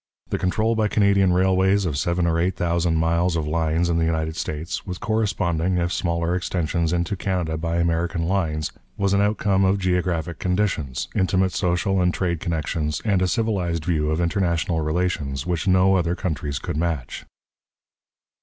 The 0.29 0.39
control 0.39 0.73
by 0.73 0.87
Canadian 0.87 1.31
railways 1.31 1.85
of 1.85 1.95
seven 1.95 2.25
or 2.25 2.39
eight 2.39 2.55
thousand 2.55 2.95
miles 2.95 3.35
of 3.35 3.45
lines 3.45 3.87
in 3.87 3.99
the 3.99 4.03
United 4.03 4.35
States, 4.35 4.83
with 4.83 4.99
corresponding, 4.99 5.77
if 5.77 5.93
smaller, 5.93 6.33
extensions 6.33 6.91
into 6.91 7.15
Canada 7.15 7.55
by 7.55 7.75
American 7.75 8.27
lines, 8.27 8.71
was 8.97 9.13
an 9.13 9.21
outcome 9.21 9.63
of 9.63 9.77
geographic 9.77 10.39
conditions, 10.39 11.07
intimate 11.13 11.51
social 11.53 12.01
and 12.01 12.15
trade 12.15 12.39
connections, 12.39 12.99
and 13.05 13.21
a 13.21 13.27
civilized 13.27 13.85
view 13.85 14.09
of 14.09 14.19
international 14.19 14.81
relations 14.81 15.45
which 15.45 15.67
no 15.67 15.93
other 15.95 16.15
countries 16.15 16.57
could 16.57 16.77
match. 16.77 17.25